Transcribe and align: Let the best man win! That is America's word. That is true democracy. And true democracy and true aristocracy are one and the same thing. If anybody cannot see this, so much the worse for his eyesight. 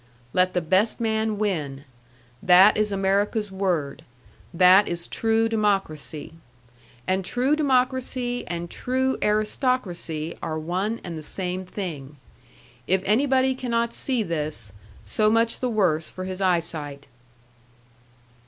Let 0.33 0.55
the 0.55 0.61
best 0.61 0.99
man 0.99 1.37
win! 1.37 1.83
That 2.41 2.75
is 2.75 2.91
America's 2.91 3.51
word. 3.51 4.03
That 4.51 4.87
is 4.87 5.05
true 5.05 5.47
democracy. 5.47 6.33
And 7.07 7.23
true 7.23 7.55
democracy 7.55 8.43
and 8.47 8.67
true 8.67 9.19
aristocracy 9.21 10.35
are 10.41 10.57
one 10.57 11.01
and 11.03 11.15
the 11.15 11.21
same 11.21 11.67
thing. 11.67 12.17
If 12.87 13.03
anybody 13.05 13.53
cannot 13.53 13.93
see 13.93 14.23
this, 14.23 14.71
so 15.05 15.29
much 15.29 15.59
the 15.59 15.69
worse 15.69 16.09
for 16.09 16.23
his 16.23 16.41
eyesight. 16.41 17.05